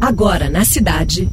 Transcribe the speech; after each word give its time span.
Agora 0.00 0.50
na 0.50 0.64
cidade. 0.64 1.28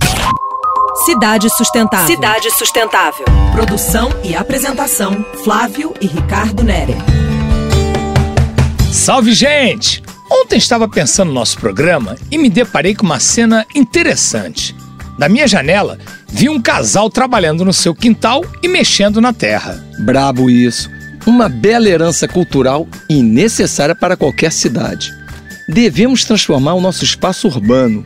Cidade 1.06 1.50
Sustentável. 1.50 2.08
Cidade 2.08 2.52
Sustentável. 2.52 3.26
Produção 3.52 4.10
e 4.24 4.34
apresentação: 4.34 5.26
Flávio 5.44 5.94
e 6.00 6.08
Ricardo 6.08 6.64
Nere. 6.64 6.96
Salve, 8.92 9.34
gente! 9.34 10.02
Ontem 10.32 10.58
estava 10.58 10.88
pensando 10.88 11.28
no 11.28 11.34
nosso 11.34 11.60
programa 11.60 12.16
e 12.32 12.38
me 12.38 12.50
deparei 12.50 12.96
com 12.96 13.06
uma 13.06 13.20
cena 13.20 13.66
interessante. 13.76 14.74
Da 15.20 15.28
minha 15.28 15.48
janela, 15.48 16.00
vi 16.30 16.48
um 16.48 16.62
casal 16.62 17.10
trabalhando 17.10 17.66
no 17.66 17.74
seu 17.74 17.94
quintal 17.94 18.44
e 18.64 18.68
mexendo 18.70 19.20
na 19.20 19.34
terra. 19.34 19.84
Brabo 20.00 20.50
isso. 20.50 20.90
Uma 21.28 21.50
bela 21.50 21.90
herança 21.90 22.28
cultural 22.28 22.88
e 23.10 23.22
necessária 23.22 23.94
para 23.94 24.16
qualquer 24.16 24.52
cidade. 24.52 25.12
Devemos 25.68 26.24
transformar 26.24 26.74
o 26.74 26.82
nosso 26.82 27.04
espaço 27.04 27.48
urbano. 27.48 28.04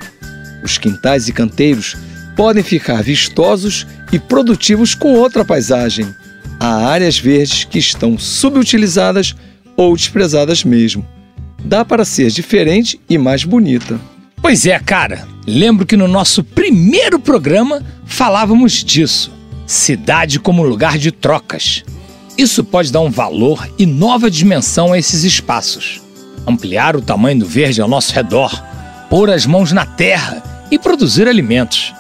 Os 0.68 0.78
quintais 0.78 1.30
e 1.30 1.32
canteiros 1.32 1.96
podem 2.36 2.62
ficar 2.62 3.02
vistosos 3.02 3.88
e 4.12 4.20
produtivos 4.20 4.94
com 4.94 5.14
outra 5.14 5.46
paisagem. 5.46 6.14
Há 6.60 6.88
áreas 6.88 7.18
verdes 7.18 7.64
que 7.64 7.80
estão 7.80 8.20
subutilizadas 8.20 9.34
ou 9.78 9.96
desprezadas 9.96 10.66
mesmo. 10.66 11.08
Dá 11.64 11.86
para 11.86 12.04
ser 12.04 12.30
diferente 12.32 13.00
e 13.10 13.18
mais 13.18 13.46
bonita. 13.46 13.98
Pois 14.42 14.66
é, 14.66 14.78
cara. 14.78 15.26
Lembro 15.48 15.86
que 15.86 15.96
no 15.96 16.06
nosso 16.06 16.44
primeiro 16.44 17.18
programa 17.18 17.82
falávamos 18.06 18.84
disso. 18.84 19.32
Cidade 19.66 20.38
como 20.38 20.64
lugar 20.64 20.98
de 20.98 21.14
trocas. 21.14 21.86
Isso 22.38 22.62
pode 22.62 22.92
dar 22.92 23.00
um 23.00 23.10
valor 23.10 23.66
e 23.80 23.86
nova 23.86 24.30
dimensão 24.30 24.92
a 24.92 25.00
esses 25.00 25.24
espaços. 25.24 26.02
Ampliar 26.46 26.98
o 26.98 27.02
tamanho 27.02 27.40
do 27.40 27.46
verde 27.46 27.82
ao 27.82 27.88
nosso 27.88 28.14
redor, 28.14 28.62
pôr 29.10 29.30
as 29.30 29.46
mãos 29.46 29.72
na 29.72 29.86
terra 29.86 30.44
e 30.72 30.78
produzir 30.78 31.28
alimentos. 31.28 31.94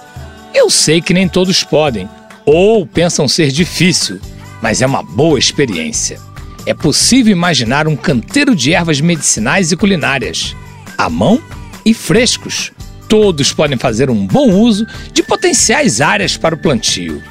Eu 0.53 0.69
sei 0.69 1.01
que 1.01 1.13
nem 1.13 1.27
todos 1.27 1.63
podem, 1.63 2.09
ou 2.45 2.85
pensam 2.85 3.27
ser 3.27 3.51
difícil, 3.51 4.19
mas 4.61 4.81
é 4.81 4.85
uma 4.85 5.03
boa 5.03 5.37
experiência. 5.37 6.19
É 6.65 6.73
possível 6.73 7.31
imaginar 7.31 7.87
um 7.87 7.95
canteiro 7.95 8.55
de 8.55 8.73
ervas 8.73 8.99
medicinais 8.99 9.71
e 9.71 9.77
culinárias, 9.77 10.55
à 10.97 11.09
mão 11.09 11.41
e 11.85 11.93
frescos. 11.93 12.71
Todos 13.07 13.53
podem 13.53 13.77
fazer 13.77 14.09
um 14.09 14.27
bom 14.27 14.51
uso 14.51 14.85
de 15.13 15.23
potenciais 15.23 16.01
áreas 16.01 16.35
para 16.35 16.55
o 16.55 16.57
plantio. 16.57 17.21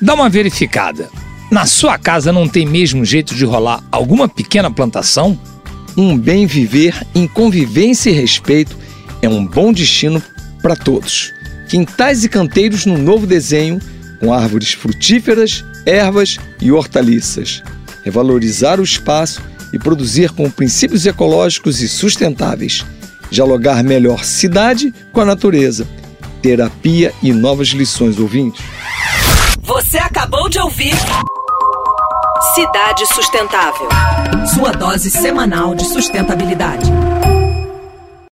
Dá 0.00 0.14
uma 0.14 0.28
verificada. 0.28 1.08
Na 1.50 1.66
sua 1.66 1.98
casa 1.98 2.32
não 2.32 2.48
tem 2.48 2.66
mesmo 2.66 3.04
jeito 3.04 3.34
de 3.34 3.44
rolar 3.44 3.84
alguma 3.92 4.28
pequena 4.28 4.70
plantação? 4.70 5.38
Um 5.96 6.16
bem 6.18 6.46
viver 6.46 7.06
em 7.14 7.28
convivência 7.28 8.10
e 8.10 8.14
respeito 8.14 8.76
é 9.20 9.28
um 9.28 9.46
bom 9.46 9.72
destino 9.72 10.20
para 10.62 10.76
todos. 10.76 11.34
Quintais 11.68 12.24
e 12.24 12.28
canteiros 12.28 12.86
no 12.86 12.96
novo 12.96 13.26
desenho, 13.26 13.80
com 14.20 14.32
árvores 14.32 14.72
frutíferas, 14.72 15.64
ervas 15.84 16.38
e 16.60 16.70
hortaliças. 16.70 17.62
Revalorizar 18.04 18.80
o 18.80 18.84
espaço 18.84 19.42
e 19.72 19.78
produzir 19.78 20.30
com 20.30 20.50
princípios 20.50 21.04
ecológicos 21.06 21.82
e 21.82 21.88
sustentáveis 21.88 22.84
dialogar 23.32 23.82
melhor 23.82 24.24
cidade 24.24 24.92
com 25.10 25.22
a 25.22 25.24
natureza, 25.24 25.88
terapia 26.42 27.14
e 27.22 27.32
novas 27.32 27.68
lições, 27.68 28.18
ouvintes. 28.18 28.62
Você 29.62 29.96
acabou 29.96 30.48
de 30.50 30.58
ouvir 30.58 30.94
Cidade 32.54 33.06
Sustentável. 33.06 33.88
Sua 34.54 34.72
dose 34.72 35.10
semanal 35.10 35.74
de 35.74 35.84
sustentabilidade. 35.86 36.90